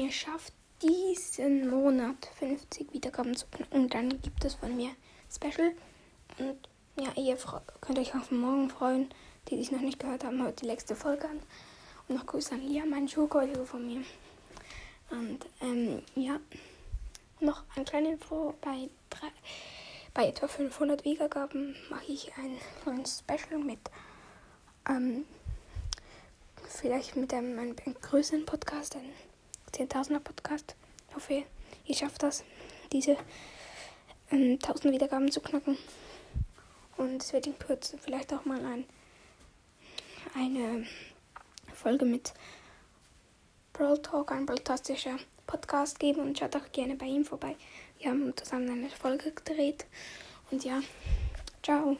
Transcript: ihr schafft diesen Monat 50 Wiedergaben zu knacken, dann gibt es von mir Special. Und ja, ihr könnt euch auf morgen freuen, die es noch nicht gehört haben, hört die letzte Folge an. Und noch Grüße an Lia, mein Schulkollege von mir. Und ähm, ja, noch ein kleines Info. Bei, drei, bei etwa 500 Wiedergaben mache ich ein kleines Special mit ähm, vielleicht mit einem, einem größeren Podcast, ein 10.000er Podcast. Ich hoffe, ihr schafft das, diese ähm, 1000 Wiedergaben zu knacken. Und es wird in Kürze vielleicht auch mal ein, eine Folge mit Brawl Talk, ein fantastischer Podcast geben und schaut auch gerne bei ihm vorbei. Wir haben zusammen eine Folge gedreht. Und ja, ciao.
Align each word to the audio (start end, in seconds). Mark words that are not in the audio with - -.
ihr 0.00 0.10
schafft 0.10 0.52
diesen 0.82 1.70
Monat 1.70 2.28
50 2.38 2.92
Wiedergaben 2.92 3.36
zu 3.36 3.46
knacken, 3.46 3.88
dann 3.88 4.08
gibt 4.20 4.44
es 4.44 4.54
von 4.54 4.76
mir 4.76 4.90
Special. 5.30 5.72
Und 6.38 6.68
ja, 6.96 7.12
ihr 7.16 7.38
könnt 7.80 7.98
euch 7.98 8.14
auf 8.14 8.30
morgen 8.30 8.70
freuen, 8.70 9.08
die 9.48 9.60
es 9.60 9.70
noch 9.70 9.80
nicht 9.80 10.00
gehört 10.00 10.24
haben, 10.24 10.42
hört 10.42 10.60
die 10.62 10.66
letzte 10.66 10.96
Folge 10.96 11.28
an. 11.28 11.40
Und 12.08 12.16
noch 12.16 12.26
Grüße 12.26 12.54
an 12.54 12.62
Lia, 12.62 12.84
mein 12.84 13.08
Schulkollege 13.08 13.64
von 13.64 13.86
mir. 13.86 14.02
Und 15.10 15.46
ähm, 15.60 16.02
ja, 16.16 16.40
noch 17.40 17.62
ein 17.76 17.84
kleines 17.84 18.14
Info. 18.14 18.54
Bei, 18.60 18.90
drei, 19.10 19.28
bei 20.12 20.28
etwa 20.28 20.48
500 20.48 21.04
Wiedergaben 21.04 21.76
mache 21.88 22.12
ich 22.12 22.32
ein 22.36 22.58
kleines 22.82 23.20
Special 23.20 23.60
mit 23.60 23.78
ähm, 24.88 25.24
vielleicht 26.68 27.16
mit 27.16 27.32
einem, 27.32 27.58
einem 27.58 27.76
größeren 28.02 28.44
Podcast, 28.44 28.96
ein 28.96 29.10
10.000er 29.74 30.20
Podcast. 30.20 30.76
Ich 31.08 31.14
hoffe, 31.16 31.42
ihr 31.84 31.94
schafft 31.94 32.22
das, 32.22 32.44
diese 32.92 33.16
ähm, 34.30 34.58
1000 34.62 34.94
Wiedergaben 34.94 35.30
zu 35.30 35.40
knacken. 35.40 35.76
Und 36.96 37.22
es 37.22 37.32
wird 37.32 37.46
in 37.46 37.58
Kürze 37.58 37.98
vielleicht 37.98 38.32
auch 38.32 38.44
mal 38.44 38.64
ein, 38.64 38.84
eine 40.34 40.86
Folge 41.74 42.04
mit 42.04 42.32
Brawl 43.72 44.00
Talk, 44.00 44.30
ein 44.30 44.46
fantastischer 44.46 45.16
Podcast 45.46 45.98
geben 45.98 46.20
und 46.20 46.38
schaut 46.38 46.54
auch 46.54 46.70
gerne 46.72 46.94
bei 46.94 47.06
ihm 47.06 47.24
vorbei. 47.24 47.56
Wir 47.98 48.10
haben 48.10 48.36
zusammen 48.36 48.70
eine 48.70 48.90
Folge 48.90 49.32
gedreht. 49.32 49.86
Und 50.50 50.64
ja, 50.64 50.80
ciao. 51.62 51.96